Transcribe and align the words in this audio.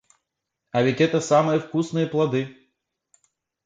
А 0.71 0.81
ведь 0.81 0.99
это 0.99 1.21
самые 1.21 1.59
вкусные 1.59 2.07
плоды. 2.07 2.57